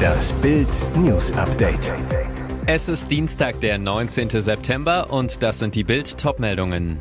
Das 0.00 0.32
Bild 0.34 0.68
News 0.96 1.32
Update. 1.32 1.92
Es 2.66 2.88
ist 2.88 3.10
Dienstag, 3.10 3.60
der 3.60 3.78
19. 3.78 4.28
September 4.40 5.12
und 5.12 5.42
das 5.42 5.58
sind 5.58 5.74
die 5.74 5.84
Bild 5.84 6.18
Topmeldungen. 6.18 6.98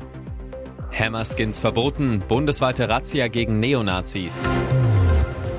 Hammerskins 0.92 1.60
verboten, 1.60 2.24
bundesweite 2.28 2.90
Razzia 2.90 3.28
gegen 3.28 3.60
Neonazis. 3.60 4.54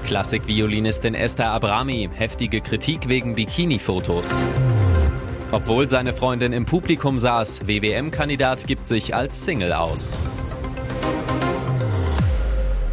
Klassikviolinistin 0.06 1.14
Esther 1.14 1.52
Abrami, 1.52 2.10
heftige 2.12 2.60
Kritik 2.60 3.08
wegen 3.08 3.34
Bikini-Fotos. 3.34 4.46
Obwohl 5.52 5.88
seine 5.88 6.12
Freundin 6.12 6.52
im 6.52 6.64
Publikum 6.64 7.18
saß, 7.18 7.66
WWM-Kandidat 7.66 8.66
gibt 8.66 8.86
sich 8.86 9.14
als 9.14 9.44
Single 9.44 9.72
aus. 9.72 10.18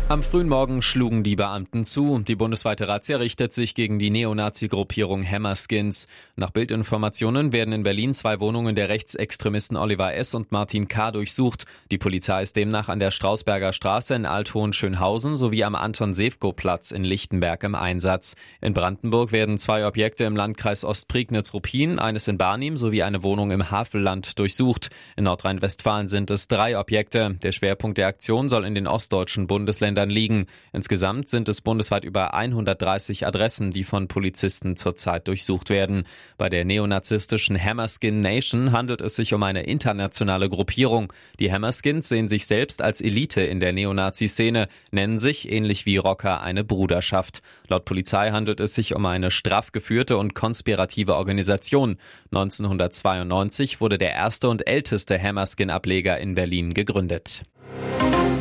Am 0.09 0.23
frühen 0.23 0.47
Morgen 0.47 0.81
schlugen 0.81 1.23
die 1.23 1.35
Beamten 1.35 1.83
zu. 1.83 2.19
Die 2.19 2.37
bundesweite 2.37 2.87
Razzia 2.87 3.17
richtet 3.17 3.51
sich 3.51 3.75
gegen 3.75 3.99
die 3.99 4.09
Neonazi-Gruppierung 4.09 5.29
Hammerskins. 5.29 6.07
Nach 6.37 6.49
Bildinformationen 6.49 7.51
werden 7.51 7.73
in 7.73 7.83
Berlin 7.83 8.13
zwei 8.13 8.39
Wohnungen 8.39 8.73
der 8.73 8.87
Rechtsextremisten 8.87 9.75
Oliver 9.75 10.13
S. 10.13 10.33
und 10.33 10.53
Martin 10.53 10.87
K. 10.87 11.11
durchsucht. 11.11 11.65
Die 11.91 11.97
Polizei 11.97 12.41
ist 12.41 12.55
demnach 12.55 12.87
an 12.87 12.99
der 12.99 13.11
Strausberger 13.11 13.73
Straße 13.73 14.15
in 14.15 14.25
Althohen-Schönhausen 14.25 15.35
sowie 15.35 15.65
am 15.65 15.75
Anton-Sewko-Platz 15.75 16.91
in 16.91 17.03
Lichtenberg 17.03 17.61
im 17.65 17.75
Einsatz. 17.75 18.35
In 18.61 18.73
Brandenburg 18.73 19.33
werden 19.33 19.59
zwei 19.59 19.85
Objekte 19.85 20.23
im 20.23 20.37
Landkreis 20.37 20.85
Ostprignitz-Ruppin, 20.85 21.99
eines 21.99 22.29
in 22.29 22.37
Barnim 22.37 22.77
sowie 22.77 23.03
eine 23.03 23.23
Wohnung 23.23 23.51
im 23.51 23.71
Havelland 23.71 24.39
durchsucht. 24.39 24.89
In 25.17 25.25
Nordrhein-Westfalen 25.25 26.07
sind 26.07 26.31
es 26.31 26.47
drei 26.47 26.79
Objekte. 26.79 27.35
Der 27.43 27.51
Schwerpunkt 27.51 27.97
der 27.97 28.07
Aktion 28.07 28.47
soll 28.47 28.63
in 28.63 28.73
den 28.73 28.87
ostdeutschen 28.87 29.47
Bundesländern 29.47 29.96
Bundesländern 29.97 30.09
liegen. 30.09 30.45
Insgesamt 30.73 31.29
sind 31.29 31.49
es 31.49 31.61
bundesweit 31.61 32.03
über 32.03 32.33
130 32.33 33.25
Adressen, 33.25 33.71
die 33.71 33.83
von 33.83 34.07
Polizisten 34.07 34.75
zurzeit 34.75 35.27
durchsucht 35.27 35.69
werden. 35.69 36.03
Bei 36.37 36.49
der 36.49 36.65
neonazistischen 36.65 37.61
Hammerskin 37.61 38.21
Nation 38.21 38.71
handelt 38.71 39.01
es 39.01 39.15
sich 39.15 39.33
um 39.33 39.41
eine 39.43 39.63
internationale 39.63 40.49
Gruppierung. 40.49 41.11
Die 41.39 41.51
Hammerskins 41.51 42.09
sehen 42.09 42.29
sich 42.29 42.45
selbst 42.45 42.81
als 42.81 43.01
Elite 43.01 43.41
in 43.41 43.59
der 43.59 43.73
Neonazi-Szene, 43.73 44.67
nennen 44.91 45.19
sich, 45.19 45.51
ähnlich 45.51 45.85
wie 45.85 45.97
Rocker, 45.97 46.41
eine 46.41 46.63
Bruderschaft. 46.63 47.41
Laut 47.67 47.85
Polizei 47.85 48.31
handelt 48.31 48.59
es 48.59 48.75
sich 48.75 48.93
um 48.95 49.05
eine 49.05 49.31
straff 49.31 49.71
geführte 49.71 50.17
und 50.17 50.35
konspirative 50.35 51.15
Organisation. 51.15 51.97
1992 52.31 53.81
wurde 53.81 53.97
der 53.97 54.13
erste 54.13 54.49
und 54.49 54.67
älteste 54.67 55.21
Hammerskin-Ableger 55.21 56.19
in 56.19 56.35
Berlin 56.35 56.73
gegründet. 56.73 57.43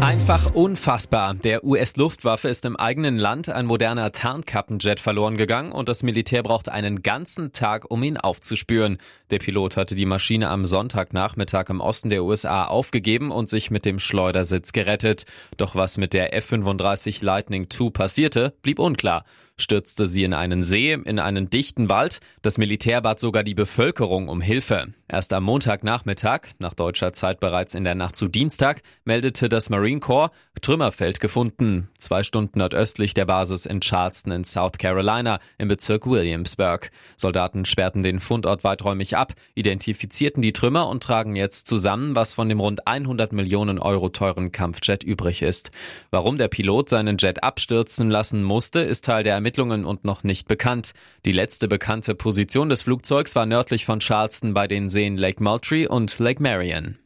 Einfach 0.01 0.55
unfassbar. 0.55 1.35
Der 1.35 1.65
US-Luftwaffe 1.65 2.49
ist 2.49 2.67
im 2.67 2.77
eigenen 2.77 3.17
Land 3.19 3.49
ein 3.49 3.65
moderner 3.65 4.13
Tarnkappenjet 4.13 5.01
verloren 5.01 5.39
gegangen 5.39 5.73
und 5.73 5.89
das 5.89 6.03
Militär 6.03 6.43
braucht 6.43 6.69
einen 6.69 7.03
ganzen 7.03 7.53
Tag, 7.53 7.91
um 7.91 8.03
ihn 8.03 8.19
aufzuspüren. 8.19 8.99
Der 9.31 9.39
Pilot 9.39 9.79
hatte 9.79 9.95
die 9.95 10.05
Maschine 10.05 10.51
am 10.51 10.67
Sonntagnachmittag 10.67 11.71
im 11.71 11.81
Osten 11.81 12.11
der 12.11 12.25
USA 12.25 12.67
aufgegeben 12.67 13.31
und 13.31 13.49
sich 13.49 13.71
mit 13.71 13.87
dem 13.87 13.99
Schleudersitz 13.99 14.73
gerettet. 14.73 15.25
Doch 15.57 15.75
was 15.75 15.97
mit 15.97 16.13
der 16.13 16.35
F-35 16.35 17.25
Lightning 17.25 17.67
II 17.73 17.91
passierte, 17.91 18.53
blieb 18.61 18.79
unklar 18.79 19.23
stürzte 19.59 20.07
sie 20.07 20.25
in 20.25 20.35
einen 20.35 20.65
See, 20.65 20.93
in 20.93 21.19
einen 21.19 21.51
dichten 21.51 21.89
Wald. 21.89 22.21
Das 22.43 22.59
Militär 22.59 23.01
bat 23.01 23.21
sogar 23.21 23.43
die 23.43 23.55
Bevölkerung 23.55 24.29
um 24.29 24.41
Hilfe. 24.41 24.89
Erst 25.09 25.33
am 25.33 25.45
Montagnachmittag, 25.45 26.41
nach 26.59 26.75
deutscher 26.75 27.13
Zeit 27.13 27.41
bereits 27.41 27.75
in 27.75 27.85
der 27.85 27.95
Nacht 27.95 28.17
zu 28.17 28.29
Dienstag, 28.29 28.83
meldete 29.05 29.49
das 29.49 29.71
Marine 29.71 30.01
Corps 30.01 30.31
Trümmerfeld 30.61 31.21
gefunden, 31.21 31.89
zwei 31.99 32.25
Stunden 32.25 32.59
nordöstlich 32.59 33.15
der 33.15 33.25
Basis 33.25 33.67
in 33.67 33.81
Charleston 33.81 34.33
in 34.33 34.45
South 34.45 34.79
Carolina 34.79 35.39
im 35.59 35.69
Bezirk 35.69 36.07
Williamsburg. 36.07 36.91
Soldaten 37.17 37.65
sperrten 37.65 38.03
den 38.03 38.19
Fundort 38.19 38.65
weiträumig 38.65 39.17
ab, 39.17 39.35
identifizierten 39.55 40.43
die 40.43 40.53
Trümmer 40.53 40.89
und 40.89 41.03
tragen 41.03 41.37
jetzt 41.37 41.69
zusammen, 41.69 42.17
was 42.17 42.33
von 42.33 42.49
dem 42.49 42.59
rund 42.59 42.87
100 42.89 43.33
Millionen 43.33 43.79
Euro 43.79 44.09
teuren 44.09 44.51
Kampfjet 44.51 45.05
übrig 45.05 45.43
ist. 45.43 45.71
Warum 46.11 46.37
der 46.37 46.49
Pilot 46.49 46.89
seinen 46.89 47.17
Jet 47.17 47.45
abstürzen 47.45 48.11
lassen 48.11 48.43
musste, 48.43 48.81
ist 48.81 49.05
Teil 49.05 49.23
der 49.23 49.37
Ermittlungen 49.47 49.85
und 49.85 50.05
noch 50.05 50.25
nicht 50.25 50.49
bekannt. 50.49 50.93
Die 51.25 51.31
letzte 51.31 51.69
bekannte 51.69 52.17
Position 52.17 52.69
des 52.69 52.83
Flugzeugs 52.83 53.37
war 53.37 53.47
nördlich 53.47 53.85
von 53.85 54.01
Charleston 54.01 54.55
bei 54.55 54.67
den 54.67 54.89
Seen 54.89 55.17
Lake 55.17 55.41
Moultrie 55.41 55.87
und 55.87 56.19
Lake 56.19 56.43
Marion. 56.43 56.99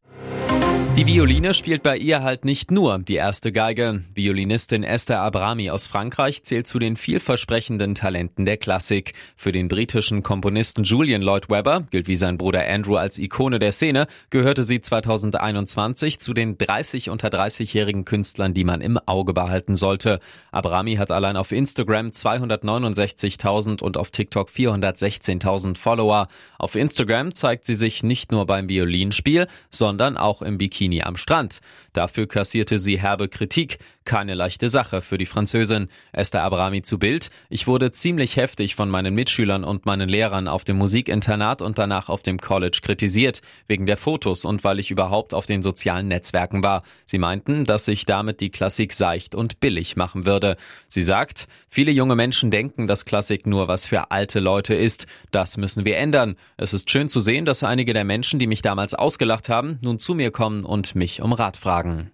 Die 0.96 1.06
Violine 1.06 1.54
spielt 1.54 1.82
bei 1.82 1.96
ihr 1.96 2.22
halt 2.22 2.44
nicht 2.44 2.70
nur 2.70 2.98
die 2.98 3.14
erste 3.14 3.52
Geige. 3.52 4.02
Violinistin 4.14 4.82
Esther 4.84 5.20
Abrami 5.20 5.70
aus 5.70 5.86
Frankreich 5.86 6.42
zählt 6.42 6.66
zu 6.66 6.78
den 6.78 6.96
vielversprechenden 6.96 7.94
Talenten 7.94 8.44
der 8.44 8.58
Klassik. 8.58 9.14
Für 9.34 9.50
den 9.50 9.68
britischen 9.68 10.22
Komponisten 10.22 10.84
Julian 10.84 11.22
Lloyd 11.22 11.48
Webber, 11.48 11.86
gilt 11.90 12.06
wie 12.06 12.16
sein 12.16 12.36
Bruder 12.36 12.68
Andrew 12.68 12.96
als 12.96 13.18
Ikone 13.18 13.58
der 13.58 13.72
Szene, 13.72 14.08
gehörte 14.28 14.62
sie 14.62 14.82
2021 14.82 16.18
zu 16.18 16.34
den 16.34 16.58
30 16.58 17.08
unter 17.08 17.28
30-jährigen 17.28 18.04
Künstlern, 18.04 18.52
die 18.52 18.64
man 18.64 18.82
im 18.82 18.98
Auge 19.06 19.32
behalten 19.32 19.76
sollte. 19.76 20.18
Abrami 20.52 20.96
hat 20.96 21.12
allein 21.12 21.36
auf 21.36 21.52
Instagram 21.52 22.08
269.000 22.08 23.80
und 23.80 23.96
auf 23.96 24.10
TikTok 24.10 24.50
416.000 24.50 25.78
Follower. 25.78 26.26
Auf 26.58 26.74
Instagram 26.74 27.32
zeigt 27.32 27.64
sie 27.64 27.76
sich 27.76 28.02
nicht 28.02 28.32
nur 28.32 28.44
beim 28.44 28.68
Violinspiel, 28.68 29.46
sondern 29.70 30.18
auch 30.18 30.42
im 30.42 30.58
Bikini 30.58 30.89
Bikini 30.90 31.02
am 31.02 31.16
Strand. 31.16 31.60
Dafür 31.92 32.26
kassierte 32.26 32.78
sie 32.78 33.00
herbe 33.00 33.28
Kritik. 33.28 33.78
Keine 34.04 34.34
leichte 34.34 34.70
Sache 34.70 35.02
für 35.02 35.18
die 35.18 35.26
Französin. 35.26 35.88
Esther 36.12 36.42
Abrami 36.42 36.80
zu 36.82 36.98
Bild. 36.98 37.30
Ich 37.50 37.66
wurde 37.66 37.92
ziemlich 37.92 38.36
heftig 38.36 38.74
von 38.74 38.88
meinen 38.88 39.14
Mitschülern 39.14 39.62
und 39.62 39.84
meinen 39.84 40.08
Lehrern 40.08 40.48
auf 40.48 40.64
dem 40.64 40.78
Musikinternat 40.78 41.60
und 41.60 41.78
danach 41.78 42.08
auf 42.08 42.22
dem 42.22 42.38
College 42.38 42.80
kritisiert. 42.82 43.42
Wegen 43.68 43.84
der 43.84 43.98
Fotos 43.98 44.46
und 44.46 44.64
weil 44.64 44.80
ich 44.80 44.90
überhaupt 44.90 45.34
auf 45.34 45.44
den 45.44 45.62
sozialen 45.62 46.08
Netzwerken 46.08 46.62
war. 46.62 46.82
Sie 47.04 47.18
meinten, 47.18 47.66
dass 47.66 47.88
ich 47.88 48.06
damit 48.06 48.40
die 48.40 48.50
Klassik 48.50 48.94
seicht 48.94 49.34
und 49.34 49.60
billig 49.60 49.96
machen 49.96 50.24
würde. 50.24 50.56
Sie 50.88 51.02
sagt, 51.02 51.46
viele 51.68 51.92
junge 51.92 52.16
Menschen 52.16 52.50
denken, 52.50 52.86
dass 52.86 53.04
Klassik 53.04 53.46
nur 53.46 53.68
was 53.68 53.84
für 53.84 54.10
alte 54.10 54.40
Leute 54.40 54.74
ist. 54.74 55.06
Das 55.30 55.58
müssen 55.58 55.84
wir 55.84 55.98
ändern. 55.98 56.36
Es 56.56 56.72
ist 56.72 56.90
schön 56.90 57.10
zu 57.10 57.20
sehen, 57.20 57.44
dass 57.44 57.62
einige 57.62 57.92
der 57.92 58.04
Menschen, 58.04 58.40
die 58.40 58.46
mich 58.46 58.62
damals 58.62 58.94
ausgelacht 58.94 59.50
haben, 59.50 59.78
nun 59.82 59.98
zu 59.98 60.14
mir 60.14 60.30
kommen 60.30 60.64
und 60.64 60.94
mich 60.94 61.20
um 61.20 61.34
Rat 61.34 61.58
fragen. 61.58 62.10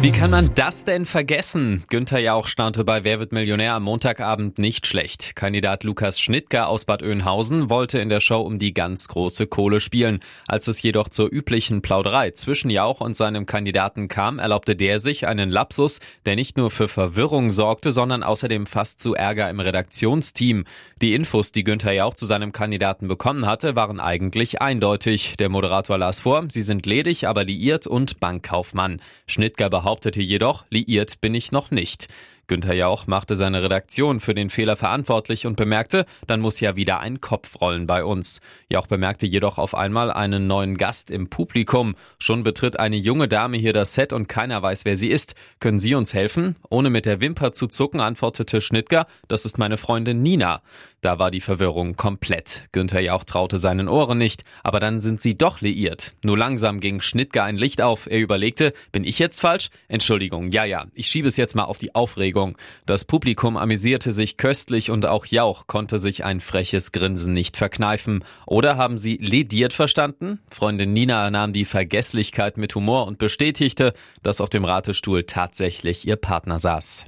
Wie 0.00 0.12
kann 0.12 0.30
man 0.30 0.54
das 0.54 0.84
denn 0.84 1.06
vergessen? 1.06 1.82
Günther 1.90 2.20
Jauch 2.20 2.46
staunte 2.46 2.84
bei 2.84 3.02
Wer 3.02 3.18
wird 3.18 3.32
Millionär 3.32 3.74
am 3.74 3.82
Montagabend 3.82 4.56
nicht 4.56 4.86
schlecht. 4.86 5.34
Kandidat 5.34 5.82
Lukas 5.82 6.20
Schnittger 6.20 6.68
aus 6.68 6.84
Bad 6.84 7.02
Oeynhausen 7.02 7.68
wollte 7.68 7.98
in 7.98 8.08
der 8.08 8.20
Show 8.20 8.40
um 8.42 8.60
die 8.60 8.72
ganz 8.72 9.08
große 9.08 9.48
Kohle 9.48 9.80
spielen. 9.80 10.20
Als 10.46 10.68
es 10.68 10.80
jedoch 10.82 11.08
zur 11.08 11.32
üblichen 11.32 11.82
Plauderei 11.82 12.30
zwischen 12.30 12.70
Jauch 12.70 13.00
und 13.00 13.16
seinem 13.16 13.44
Kandidaten 13.44 14.06
kam, 14.06 14.38
erlaubte 14.38 14.76
der 14.76 15.00
sich 15.00 15.26
einen 15.26 15.50
Lapsus, 15.50 15.98
der 16.26 16.36
nicht 16.36 16.58
nur 16.58 16.70
für 16.70 16.86
Verwirrung 16.86 17.50
sorgte, 17.50 17.90
sondern 17.90 18.22
außerdem 18.22 18.66
fast 18.66 19.00
zu 19.00 19.16
Ärger 19.16 19.50
im 19.50 19.58
Redaktionsteam. 19.58 20.64
Die 21.02 21.14
Infos, 21.14 21.50
die 21.50 21.64
Günther 21.64 21.92
Jauch 21.92 22.14
zu 22.14 22.24
seinem 22.24 22.52
Kandidaten 22.52 23.08
bekommen 23.08 23.46
hatte, 23.46 23.74
waren 23.74 23.98
eigentlich 23.98 24.62
eindeutig. 24.62 25.34
Der 25.40 25.48
Moderator 25.48 25.98
las 25.98 26.20
vor, 26.20 26.44
sie 26.48 26.62
sind 26.62 26.86
ledig, 26.86 27.26
aber 27.26 27.42
liiert 27.42 27.88
und 27.88 28.20
Bankkaufmann. 28.20 29.00
Schnittger 29.26 29.68
behauptete 29.68 29.87
jedoch, 30.22 30.64
liiert 30.70 31.20
bin 31.20 31.34
ich 31.34 31.52
noch 31.52 31.70
nicht. 31.70 32.08
Günther 32.48 32.74
Jauch 32.74 33.06
machte 33.06 33.36
seine 33.36 33.62
Redaktion 33.62 34.20
für 34.20 34.34
den 34.34 34.50
Fehler 34.50 34.76
verantwortlich 34.76 35.46
und 35.46 35.56
bemerkte, 35.56 36.06
dann 36.26 36.40
muss 36.40 36.60
ja 36.60 36.76
wieder 36.76 37.00
ein 37.00 37.20
Kopf 37.20 37.60
rollen 37.60 37.86
bei 37.86 38.04
uns. 38.04 38.40
Jauch 38.70 38.86
bemerkte 38.86 39.26
jedoch 39.26 39.58
auf 39.58 39.74
einmal 39.74 40.10
einen 40.10 40.46
neuen 40.46 40.78
Gast 40.78 41.10
im 41.10 41.28
Publikum. 41.28 41.94
Schon 42.18 42.42
betritt 42.42 42.78
eine 42.78 42.96
junge 42.96 43.28
Dame 43.28 43.58
hier 43.58 43.72
das 43.72 43.94
Set 43.94 44.12
und 44.12 44.28
keiner 44.28 44.62
weiß, 44.62 44.86
wer 44.86 44.96
sie 44.96 45.08
ist. 45.08 45.34
Können 45.60 45.78
Sie 45.78 45.94
uns 45.94 46.14
helfen? 46.14 46.56
Ohne 46.70 46.90
mit 46.90 47.06
der 47.06 47.20
Wimper 47.20 47.52
zu 47.52 47.66
zucken, 47.66 48.00
antwortete 48.00 48.60
Schnittger, 48.60 49.06
das 49.28 49.44
ist 49.44 49.58
meine 49.58 49.76
Freundin 49.76 50.22
Nina. 50.22 50.62
Da 51.00 51.20
war 51.20 51.30
die 51.30 51.40
Verwirrung 51.40 51.94
komplett. 51.96 52.64
Günther 52.72 53.00
Jauch 53.00 53.22
traute 53.22 53.58
seinen 53.58 53.88
Ohren 53.88 54.18
nicht, 54.18 54.42
aber 54.64 54.80
dann 54.80 55.00
sind 55.00 55.22
sie 55.22 55.38
doch 55.38 55.60
liiert. 55.60 56.12
Nur 56.24 56.36
langsam 56.36 56.80
ging 56.80 57.00
Schnittger 57.00 57.44
ein 57.44 57.56
Licht 57.56 57.80
auf. 57.80 58.08
Er 58.10 58.18
überlegte, 58.18 58.72
bin 58.90 59.04
ich 59.04 59.20
jetzt 59.20 59.40
falsch? 59.40 59.68
Entschuldigung, 59.86 60.50
ja, 60.50 60.64
ja, 60.64 60.86
ich 60.94 61.06
schiebe 61.06 61.28
es 61.28 61.36
jetzt 61.36 61.54
mal 61.54 61.64
auf 61.64 61.78
die 61.78 61.94
Aufregung. 61.94 62.37
Belustigung. 62.38 62.56
Das 62.86 63.04
Publikum 63.04 63.56
amüsierte 63.56 64.12
sich 64.12 64.36
köstlich 64.36 64.90
und 64.90 65.06
auch 65.06 65.26
Jauch 65.26 65.66
konnte 65.66 65.98
sich 65.98 66.24
ein 66.24 66.40
freches 66.40 66.92
Grinsen 66.92 67.32
nicht 67.32 67.56
verkneifen. 67.56 68.24
Oder 68.46 68.76
haben 68.76 68.98
Sie 68.98 69.16
lediert 69.16 69.72
verstanden? 69.72 70.40
Freundin 70.50 70.92
Nina 70.92 71.30
nahm 71.30 71.52
die 71.52 71.64
Vergesslichkeit 71.64 72.56
mit 72.56 72.74
Humor 72.74 73.06
und 73.06 73.18
bestätigte, 73.18 73.92
dass 74.22 74.40
auf 74.40 74.50
dem 74.50 74.64
Ratestuhl 74.64 75.24
tatsächlich 75.24 76.06
ihr 76.06 76.16
Partner 76.16 76.58
saß. 76.58 77.06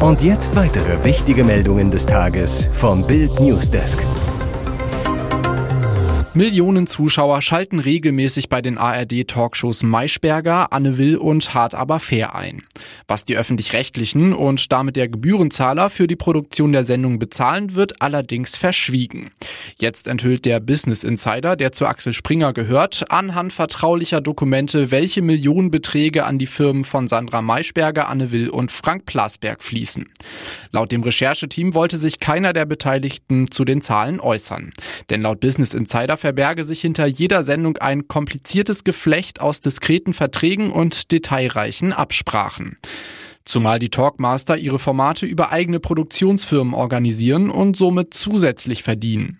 Und 0.00 0.22
jetzt 0.22 0.56
weitere 0.56 1.04
wichtige 1.04 1.44
Meldungen 1.44 1.90
des 1.90 2.06
Tages 2.06 2.68
vom 2.72 3.06
Bild 3.06 3.38
Newsdesk. 3.38 3.98
Millionen 6.32 6.86
Zuschauer 6.86 7.42
schalten 7.42 7.80
regelmäßig 7.80 8.48
bei 8.48 8.62
den 8.62 8.78
ARD-Talkshows 8.78 9.82
Maischberger, 9.82 10.72
Anne 10.72 10.96
Will 10.96 11.16
und 11.16 11.54
Hart 11.54 11.74
aber 11.74 11.98
fair 11.98 12.36
ein. 12.36 12.62
Was 13.08 13.24
die 13.24 13.36
öffentlich-rechtlichen 13.36 14.32
und 14.32 14.70
damit 14.70 14.94
der 14.94 15.08
Gebührenzahler 15.08 15.90
für 15.90 16.06
die 16.06 16.14
Produktion 16.14 16.70
der 16.70 16.84
Sendung 16.84 17.18
bezahlen, 17.18 17.74
wird 17.74 18.00
allerdings 18.00 18.56
verschwiegen. 18.56 19.32
Jetzt 19.80 20.06
enthüllt 20.06 20.44
der 20.44 20.60
Business 20.60 21.02
Insider, 21.02 21.56
der 21.56 21.72
zu 21.72 21.86
Axel 21.86 22.12
Springer 22.12 22.52
gehört, 22.52 23.10
anhand 23.10 23.52
vertraulicher 23.52 24.20
Dokumente, 24.20 24.92
welche 24.92 25.22
Millionenbeträge 25.22 26.24
an 26.24 26.38
die 26.38 26.46
Firmen 26.46 26.84
von 26.84 27.08
Sandra 27.08 27.42
Maischberger, 27.42 28.08
Anne 28.08 28.30
Will 28.30 28.50
und 28.50 28.70
Frank 28.70 29.04
Plasberg 29.04 29.64
fließen. 29.64 30.08
Laut 30.70 30.92
dem 30.92 31.02
Rechercheteam 31.02 31.74
wollte 31.74 31.96
sich 31.96 32.20
keiner 32.20 32.52
der 32.52 32.66
Beteiligten 32.66 33.50
zu 33.50 33.64
den 33.64 33.82
Zahlen 33.82 34.20
äußern. 34.20 34.70
Denn 35.10 35.22
laut 35.22 35.40
Business 35.40 35.74
Insider 35.74 36.19
verberge 36.20 36.64
sich 36.64 36.80
hinter 36.80 37.06
jeder 37.06 37.42
Sendung 37.42 37.78
ein 37.78 38.06
kompliziertes 38.06 38.84
Geflecht 38.84 39.40
aus 39.40 39.60
diskreten 39.60 40.12
Verträgen 40.12 40.70
und 40.70 41.10
detailreichen 41.10 41.92
Absprachen. 41.92 42.76
Zumal 43.44 43.78
die 43.80 43.88
Talkmaster 43.88 44.56
ihre 44.56 44.78
Formate 44.78 45.26
über 45.26 45.50
eigene 45.50 45.80
Produktionsfirmen 45.80 46.74
organisieren 46.74 47.50
und 47.50 47.76
somit 47.76 48.14
zusätzlich 48.14 48.82
verdienen. 48.82 49.39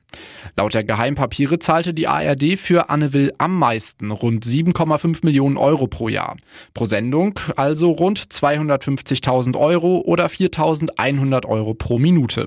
Laut 0.56 0.74
der 0.74 0.84
Geheimpapiere 0.84 1.58
zahlte 1.58 1.94
die 1.94 2.08
ARD 2.08 2.58
für 2.58 2.90
Anne 2.90 3.12
Will 3.12 3.32
am 3.38 3.58
meisten, 3.58 4.10
rund 4.10 4.44
7,5 4.44 5.20
Millionen 5.22 5.56
Euro 5.56 5.86
pro 5.86 6.08
Jahr. 6.08 6.36
Pro 6.74 6.84
Sendung 6.84 7.38
also 7.56 7.90
rund 7.90 8.20
250.000 8.20 9.56
Euro 9.56 10.00
oder 10.00 10.26
4.100 10.26 11.46
Euro 11.46 11.74
pro 11.74 11.98
Minute. 11.98 12.46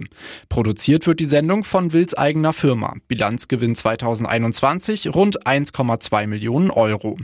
Produziert 0.49 1.07
wird 1.07 1.19
die 1.19 1.25
Sendung 1.25 1.63
von 1.63 1.93
Wills 1.93 2.13
eigener 2.13 2.53
Firma. 2.53 2.95
Bilanzgewinn 3.07 3.75
2021 3.75 5.13
rund 5.13 5.45
1,2 5.45 6.27
Millionen 6.27 6.69
Euro. 6.69 7.17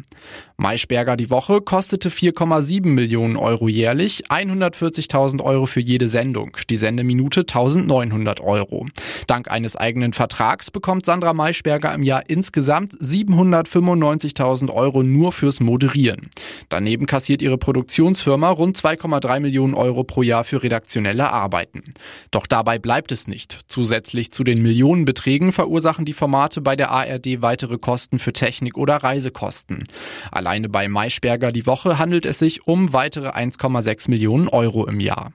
Maischberger 0.57 1.15
die 1.15 1.29
Woche 1.29 1.61
kostete 1.61 2.09
4,7 2.09 2.87
Millionen 2.87 3.37
Euro 3.37 3.69
jährlich, 3.69 4.23
140.000 4.29 5.41
Euro 5.41 5.65
für 5.65 5.79
jede 5.79 6.07
Sendung, 6.07 6.57
die 6.69 6.75
Sendeminute 6.75 7.41
1.900 7.41 8.41
Euro. 8.41 8.85
Dank 9.27 9.49
eines 9.49 9.75
eigenen 9.75 10.13
Vertrags 10.13 10.28
Vertrags 10.29 10.69
bekommt 10.69 11.07
Sandra 11.07 11.33
Maischberger 11.33 11.91
im 11.91 12.03
Jahr 12.03 12.29
insgesamt 12.29 12.93
795.000 12.93 14.71
Euro 14.71 15.01
nur 15.01 15.31
fürs 15.31 15.59
Moderieren. 15.59 16.29
Daneben 16.69 17.07
kassiert 17.07 17.41
ihre 17.41 17.57
Produktionsfirma 17.57 18.51
rund 18.51 18.77
2,3 18.77 19.39
Millionen 19.39 19.73
Euro 19.73 20.03
pro 20.03 20.21
Jahr 20.21 20.43
für 20.43 20.61
redaktionelle 20.61 21.31
Arbeiten. 21.31 21.83
Doch 22.29 22.45
dabei 22.45 22.77
bleibt 22.77 23.11
es 23.11 23.27
nicht. 23.27 23.61
Zusätzlich 23.67 24.31
zu 24.31 24.43
den 24.43 24.61
Millionenbeträgen 24.61 25.51
verursachen 25.51 26.05
die 26.05 26.13
Formate 26.13 26.61
bei 26.61 26.75
der 26.75 26.91
ARD 26.91 27.41
weitere 27.41 27.79
Kosten 27.79 28.19
für 28.19 28.31
Technik 28.31 28.77
oder 28.77 28.97
Reisekosten. 28.97 29.85
Alleine 30.31 30.69
bei 30.69 30.87
Maischberger 30.87 31.51
die 31.51 31.65
Woche 31.65 31.97
handelt 31.97 32.27
es 32.27 32.37
sich 32.37 32.67
um 32.67 32.93
weitere 32.93 33.29
1,6 33.29 34.11
Millionen 34.11 34.47
Euro 34.47 34.85
im 34.85 34.99
Jahr. 34.99 35.31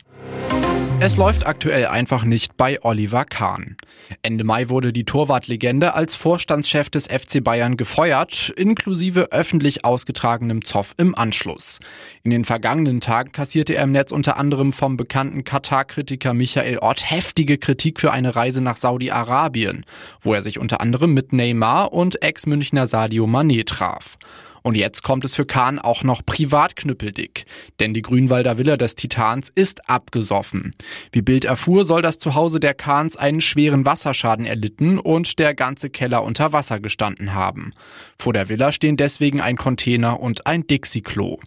Es 1.00 1.17
läuft 1.17 1.44
aktuell 1.44 1.87
einfach 1.87 2.25
nicht 2.25 2.56
bei 2.56 2.82
Oliver 2.82 3.25
Kahn. 3.25 3.76
Ende 4.23 4.44
Mai 4.44 4.69
wurde 4.69 4.93
die 4.93 5.05
Torwartlegende 5.05 5.93
als 5.93 6.14
Vorstandschef 6.14 6.88
des 6.88 7.08
FC 7.08 7.43
Bayern 7.43 7.76
gefeuert, 7.76 8.50
inklusive 8.56 9.32
öffentlich 9.32 9.85
ausgetragenem 9.85 10.64
Zoff 10.64 10.94
im 10.96 11.14
Anschluss. 11.14 11.81
In 12.23 12.31
den 12.31 12.44
vergangenen 12.44 13.00
Tagen 13.00 13.32
kassierte 13.32 13.75
er 13.75 13.85
im 13.85 13.93
Netz 13.93 14.12
unter 14.12 14.37
anderem 14.37 14.73
vom 14.73 14.96
bekannten 14.96 15.44
Katar-Kritiker 15.44 16.32
Michael 16.32 16.79
Ott 16.79 17.11
heftige 17.11 17.58
Kritik 17.58 18.00
für 18.00 18.12
eine 18.12 18.37
Reise 18.37 18.62
nach 18.62 18.76
Saudi-Arabien, 18.76 19.85
wo 20.20 20.32
er 20.32 20.43
sich 20.43 20.58
unter 20.58 20.81
anderem 20.81 21.12
mit 21.12 21.32
Neymar 21.32 21.93
und 21.93 22.23
Ex-Münchner 22.23 22.87
Sadio 22.87 23.26
Mané 23.26 23.67
traf. 23.67 24.17
Und 24.66 24.76
jetzt 24.78 25.02
kommt 25.02 25.26
es 25.26 25.34
für 25.34 25.44
Kahn 25.44 25.78
auch 25.78 26.05
noch 26.05 26.25
privat 26.25 26.75
knüppeldick. 26.75 27.44
Denn 27.81 27.93
die 27.93 28.00
Grünwalder 28.00 28.56
Villa 28.56 28.78
des 28.78 28.94
Titans 28.94 29.50
ist 29.55 29.90
abgesoffen. 29.90 30.70
Wie 31.12 31.20
Bild 31.20 31.44
erfuhr, 31.44 31.84
soll 31.84 32.00
das 32.00 32.19
Zuhause 32.19 32.61
der 32.61 32.72
Kahns 32.72 33.19
einen 33.19 33.43
schweren 33.43 33.84
Wasserschaden 33.84 34.46
erlitten 34.46 34.99
und 34.99 35.38
der 35.38 35.55
ganze 35.55 35.90
Keller 35.90 36.25
unter 36.25 36.55
Wasser 36.55 36.81
gestanden 36.81 37.34
haben. 37.34 37.72
Vor 38.19 38.32
der 38.32 38.49
Villa 38.49 38.72
stehen 38.72 38.96
deswegen 38.96 39.43
ein 39.43 39.56
Container 39.56 40.20
und 40.20 40.46
ein 40.46 40.67
Dixie-Klo. 40.67 41.40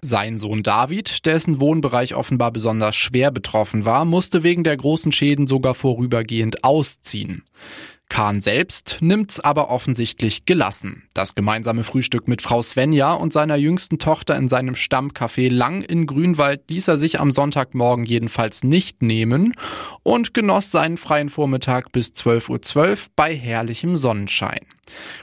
Sein 0.00 0.38
Sohn 0.38 0.62
David, 0.62 1.26
dessen 1.26 1.58
Wohnbereich 1.58 2.14
offenbar 2.14 2.52
besonders 2.52 2.94
schwer 2.94 3.32
betroffen 3.32 3.84
war, 3.84 4.04
musste 4.04 4.44
wegen 4.44 4.62
der 4.62 4.76
großen 4.76 5.10
Schäden 5.10 5.48
sogar 5.48 5.74
vorübergehend 5.74 6.62
ausziehen. 6.62 7.42
Kahn 8.10 8.42
selbst 8.42 8.98
nimmt's 9.00 9.40
aber 9.40 9.70
offensichtlich 9.70 10.44
gelassen. 10.44 11.04
Das 11.14 11.34
gemeinsame 11.34 11.84
Frühstück 11.84 12.28
mit 12.28 12.42
Frau 12.42 12.60
Svenja 12.60 13.14
und 13.14 13.32
seiner 13.32 13.56
jüngsten 13.56 13.98
Tochter 13.98 14.36
in 14.36 14.48
seinem 14.48 14.74
Stammcafé 14.74 15.50
Lang 15.50 15.80
in 15.82 16.04
Grünwald 16.04 16.68
ließ 16.68 16.88
er 16.88 16.98
sich 16.98 17.18
am 17.20 17.30
Sonntagmorgen 17.30 18.04
jedenfalls 18.04 18.64
nicht 18.64 19.00
nehmen 19.00 19.54
und 20.02 20.34
genoss 20.34 20.70
seinen 20.70 20.98
freien 20.98 21.30
Vormittag 21.30 21.92
bis 21.92 22.08
12.12 22.08 22.50
Uhr 22.50 22.56
.12 22.58 23.06
bei 23.16 23.34
herrlichem 23.34 23.96
Sonnenschein. 23.96 24.66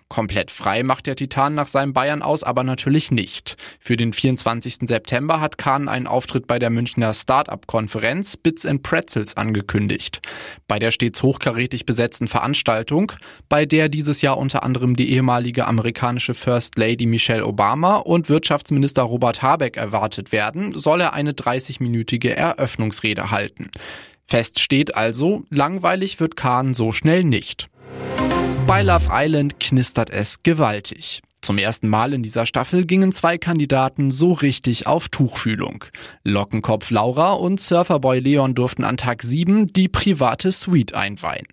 Komplett 0.07 0.51
frei 0.51 0.83
macht 0.83 1.07
der 1.07 1.15
Titan 1.15 1.55
nach 1.55 1.67
seinem 1.67 1.93
Bayern 1.93 2.21
aus 2.21 2.43
aber 2.43 2.63
natürlich 2.63 3.11
nicht. 3.11 3.57
Für 3.79 3.97
den 3.97 4.13
24. 4.13 4.87
September 4.87 5.41
hat 5.41 5.57
Kahn 5.57 5.87
einen 5.87 6.07
Auftritt 6.07 6.47
bei 6.47 6.59
der 6.59 6.69
Münchner 6.69 7.13
Start-up-Konferenz 7.13 8.37
Bits 8.37 8.65
and 8.65 8.83
Pretzels 8.83 9.37
angekündigt. 9.37 10.21
Bei 10.67 10.79
der 10.79 10.91
stets 10.91 11.23
hochkarätig 11.23 11.85
besetzten 11.85 12.27
Veranstaltung, 12.27 13.11
bei 13.49 13.65
der 13.65 13.89
dieses 13.89 14.21
Jahr 14.21 14.37
unter 14.37 14.63
anderem 14.63 14.95
die 14.95 15.11
ehemalige 15.11 15.65
amerikanische 15.65 16.33
First 16.33 16.77
Lady 16.77 17.05
Michelle 17.05 17.45
Obama 17.45 17.95
und 17.97 18.29
Wirtschaftsminister 18.29 19.03
Robert 19.03 19.41
Habeck 19.41 19.77
erwartet 19.77 20.31
werden, 20.31 20.77
soll 20.77 21.01
er 21.01 21.13
eine 21.13 21.31
30-minütige 21.31 22.29
Eröffnungsrede 22.29 23.31
halten. 23.31 23.69
Fest 24.27 24.59
steht 24.59 24.95
also, 24.95 25.43
langweilig 25.49 26.19
wird 26.19 26.35
Kahn 26.35 26.73
so 26.73 26.91
schnell 26.91 27.23
nicht. 27.23 27.69
Bei 28.67 28.83
Love 28.83 29.07
Island 29.13 29.61
knistert 29.61 30.09
es 30.09 30.43
gewaltig. 30.43 31.21
Zum 31.41 31.57
ersten 31.57 31.87
Mal 31.87 32.11
in 32.11 32.21
dieser 32.21 32.45
Staffel 32.45 32.85
gingen 32.85 33.13
zwei 33.13 33.37
Kandidaten 33.37 34.11
so 34.11 34.33
richtig 34.33 34.87
auf 34.87 35.07
Tuchfühlung. 35.07 35.85
Lockenkopf 36.25 36.91
Laura 36.91 37.31
und 37.31 37.61
Surferboy 37.61 38.19
Leon 38.19 38.55
durften 38.55 38.83
an 38.83 38.97
Tag 38.97 39.23
7 39.23 39.67
die 39.67 39.87
private 39.87 40.51
Suite 40.51 40.93
einweihen. 40.93 41.47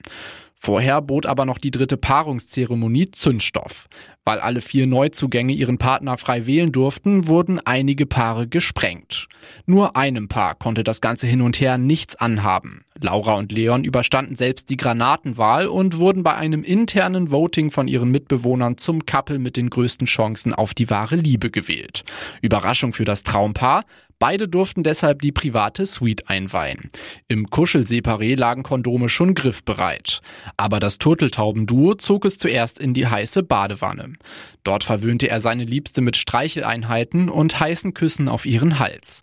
Vorher 0.65 1.03
bot 1.03 1.27
aber 1.27 1.45
noch 1.45 1.59
die 1.59 1.71
dritte 1.71 1.99
Paarungszeremonie 1.99 3.11
Zündstoff. 3.11 3.87
Weil 4.25 4.39
alle 4.39 4.63
vier 4.63 4.87
Neuzugänge 4.87 5.53
ihren 5.53 5.77
Partner 5.77 6.17
frei 6.17 6.47
wählen 6.47 6.73
durften, 6.73 7.27
wurden 7.27 7.61
einige 7.67 8.07
Paare 8.07 8.49
gesprengt. 8.49 9.29
Nur 9.67 9.95
einem 9.95 10.27
Paar 10.29 10.55
konnte 10.55 10.83
das 10.83 11.03
ganze 11.03 11.27
hin 11.27 11.43
und 11.43 11.61
her 11.61 11.77
nichts 11.77 12.17
anhaben. 12.17 12.83
Laura 12.99 13.35
und 13.35 13.53
Leon 13.53 13.85
überstanden 13.85 14.37
selbst 14.37 14.71
die 14.71 14.79
Granatenwahl 14.79 15.67
und 15.67 15.99
wurden 15.99 16.23
bei 16.23 16.35
einem 16.35 16.63
internen 16.63 17.31
Voting 17.31 17.71
von 17.71 17.87
ihren 17.87 18.11
Mitbewohnern 18.11 18.79
zum 18.79 19.05
Couple 19.05 19.39
mit 19.39 19.59
den 19.59 19.69
größten 19.69 20.07
Chancen 20.07 20.55
auf 20.55 20.73
die 20.73 20.89
wahre 20.89 21.17
Liebe 21.17 21.51
gewählt. 21.51 22.05
Überraschung 22.41 22.95
für 22.95 23.05
das 23.05 23.23
Traumpaar, 23.23 23.85
Beide 24.27 24.49
durften 24.49 24.85
deshalb 24.85 25.21
die 25.21 25.33
private 25.33 25.85
Suite 25.85 26.31
einweihen. 26.31 26.89
Im 27.29 27.49
Kuschelseparé 27.49 28.39
lagen 28.39 28.63
Kondome 28.63 29.11
schon 29.11 29.35
griffbereit. 29.35 30.23
Aber 30.57 30.81
das 30.81 30.97
Turteltaubenduo 30.97 31.93
zog 31.97 32.25
es 32.25 32.39
zuerst 32.39 32.79
in 32.79 32.95
die 32.95 33.07
heiße 33.07 33.43
Badewanne. 33.43 34.15
Dort 34.63 34.83
verwöhnte 34.83 35.29
er 35.29 35.41
seine 35.41 35.65
Liebste 35.65 36.01
mit 36.01 36.17
Streicheleinheiten 36.17 37.29
und 37.29 37.61
heißen 37.61 37.93
Küssen 37.93 38.31
auf 38.31 38.47
ihren 38.47 38.79
Hals. 38.79 39.21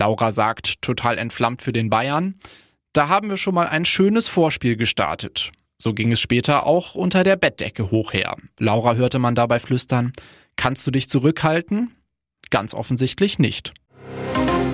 Laura 0.00 0.32
sagt, 0.32 0.82
total 0.82 1.16
entflammt 1.16 1.62
für 1.62 1.72
den 1.72 1.88
Bayern, 1.88 2.34
da 2.92 3.08
haben 3.08 3.28
wir 3.28 3.36
schon 3.36 3.54
mal 3.54 3.68
ein 3.68 3.84
schönes 3.84 4.26
Vorspiel 4.26 4.74
gestartet. 4.74 5.52
So 5.78 5.94
ging 5.94 6.10
es 6.10 6.18
später 6.18 6.66
auch 6.66 6.96
unter 6.96 7.22
der 7.22 7.36
Bettdecke 7.36 7.92
hochher. 7.92 8.34
Laura 8.58 8.96
hörte 8.96 9.20
man 9.20 9.36
dabei 9.36 9.60
flüstern, 9.60 10.12
kannst 10.56 10.84
du 10.88 10.90
dich 10.90 11.08
zurückhalten? 11.08 11.94
Ganz 12.50 12.74
offensichtlich 12.74 13.38
nicht. 13.38 13.74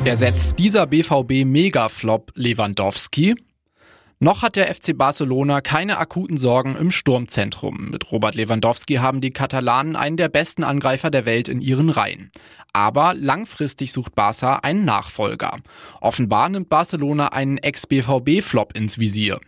Ersetzt 0.07 0.61
dieser 0.61 0.87
BVB-Megaflop 0.87 2.31
Lewandowski? 2.37 3.35
Noch 4.19 4.41
hat 4.41 4.57
der 4.57 4.75
FC 4.75 4.97
Barcelona 4.97 5.61
keine 5.61 5.99
akuten 5.99 6.39
Sorgen 6.39 6.75
im 6.75 6.91
Sturmzentrum. 6.91 7.91
Mit 7.91 8.11
Robert 8.11 8.35
Lewandowski 8.35 8.95
haben 8.95 9.21
die 9.21 9.31
Katalanen 9.31 9.95
einen 9.95 10.17
der 10.17 10.31
besten 10.31 10.65
Angreifer 10.65 11.11
der 11.11 11.27
Welt 11.27 11.49
in 11.49 11.61
ihren 11.61 11.91
Reihen. 11.91 12.31
Aber 12.73 13.15
langfristig 13.15 13.93
sucht 13.93 14.15
Barca 14.15 14.57
einen 14.57 14.85
Nachfolger. 14.85 15.59
Offenbar 16.01 16.49
nimmt 16.51 16.69
Barcelona 16.69 17.29
einen 17.29 17.57
Ex-BVB-Flop 17.59 18.77
ins 18.77 18.99
Visier. 18.99 19.41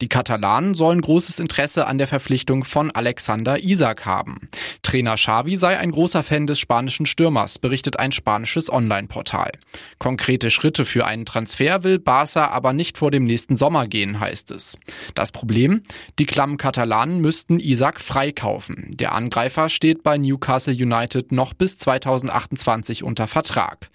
Die 0.00 0.08
Katalanen 0.08 0.74
sollen 0.74 1.02
großes 1.02 1.40
Interesse 1.40 1.86
an 1.86 1.98
der 1.98 2.06
Verpflichtung 2.06 2.64
von 2.64 2.90
Alexander 2.90 3.62
Isak 3.62 4.06
haben. 4.06 4.48
Trainer 4.82 5.16
Xavi 5.16 5.56
sei 5.56 5.78
ein 5.78 5.90
großer 5.90 6.22
Fan 6.22 6.46
des 6.46 6.58
spanischen 6.58 7.04
Stürmers, 7.04 7.58
berichtet 7.58 7.98
ein 7.98 8.12
spanisches 8.12 8.72
Online-Portal. 8.72 9.52
Konkrete 9.98 10.48
Schritte 10.48 10.86
für 10.86 11.04
einen 11.04 11.26
Transfer 11.26 11.84
will 11.84 11.98
Barca 11.98 12.48
aber 12.48 12.72
nicht 12.72 12.96
vor 12.96 13.10
dem 13.10 13.24
nächsten 13.24 13.56
Sommer 13.56 13.86
gehen 13.86 14.09
beginnen, 14.10 14.20
heißt 14.20 14.50
es. 14.50 14.78
Das 15.14 15.32
Problem? 15.32 15.82
Die 16.18 16.26
klammen 16.26 16.56
Katalanen 16.56 17.20
müssten 17.20 17.60
Isaac 17.60 18.00
freikaufen. 18.00 18.90
Der 18.90 19.12
Angreifer 19.12 19.68
steht 19.68 20.02
bei 20.02 20.18
Newcastle 20.18 20.74
United 20.74 21.32
noch 21.32 21.54
bis 21.54 21.78
2028 21.78 23.02
unter 23.04 23.26
Vertrag. 23.26 23.90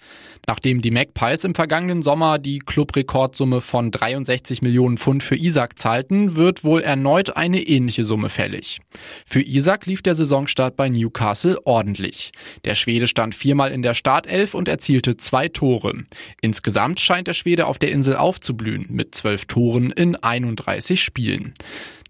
Nachdem 0.48 0.80
die 0.80 0.92
Magpies 0.92 1.42
im 1.42 1.56
vergangenen 1.56 2.02
Sommer 2.02 2.38
die 2.38 2.60
Clubrekordsumme 2.60 3.60
von 3.60 3.90
63 3.90 4.62
Millionen 4.62 4.96
Pfund 4.96 5.24
für 5.24 5.34
Isaac 5.34 5.76
zahlten, 5.76 6.36
wird 6.36 6.62
wohl 6.62 6.82
erneut 6.82 7.36
eine 7.36 7.60
ähnliche 7.60 8.04
Summe 8.04 8.28
fällig. 8.28 8.80
Für 9.26 9.42
Isaac 9.42 9.86
lief 9.86 10.02
der 10.02 10.14
Saisonstart 10.14 10.76
bei 10.76 10.88
Newcastle 10.88 11.58
ordentlich. 11.64 12.30
Der 12.64 12.76
Schwede 12.76 13.08
stand 13.08 13.34
viermal 13.34 13.72
in 13.72 13.82
der 13.82 13.94
Startelf 13.94 14.54
und 14.54 14.68
erzielte 14.68 15.16
zwei 15.16 15.48
Tore. 15.48 16.04
Insgesamt 16.40 17.00
scheint 17.00 17.26
der 17.26 17.34
Schwede 17.34 17.66
auf 17.66 17.80
der 17.80 17.90
Insel 17.90 18.14
aufzublühen, 18.14 18.86
mit 18.88 19.16
zwölf 19.16 19.46
Toren 19.46 19.90
in 19.90 20.14
31 20.14 21.02
Spielen. 21.02 21.54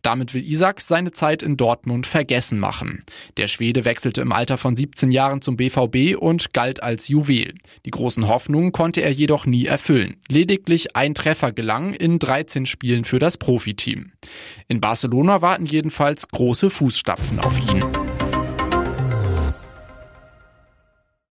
Damit 0.07 0.35
will 0.35 0.49
Isaac 0.49 0.81
seine 0.81 1.11
Zeit 1.11 1.43
in 1.43 1.57
Dortmund 1.57 2.07
vergessen 2.07 2.61
machen. 2.61 3.03
Der 3.39 3.49
Schwede 3.49 3.85
wechselte 3.85 4.21
im 4.21 4.31
Alter 4.31 4.57
von 4.57 4.77
17 4.77 5.11
Jahren 5.11 5.43
zum 5.43 5.57
BVB 5.57 6.17
und 6.17 6.53
galt 6.53 6.81
als 6.81 7.09
Juwel. 7.09 7.55
Die 7.85 7.91
großen 7.91 8.29
Hoffnungen 8.29 8.71
konnte 8.71 9.01
er 9.01 9.11
jedoch 9.11 9.47
nie 9.47 9.67
erfüllen. 9.67 10.15
Lediglich 10.29 10.95
ein 10.95 11.15
Treffer 11.15 11.51
gelang 11.51 11.93
in 11.93 12.21
13 12.21 12.67
Spielen 12.67 13.05
für 13.05 13.19
das 13.19 13.37
Profiteam. 13.37 14.13
In 14.69 14.81
Barcelona 14.81 15.43
warten 15.43 15.67
jedenfalls 15.67 16.29
große 16.29 16.71
Fußstapfen 16.71 17.41
auf 17.41 17.59
ihn. 17.59 17.83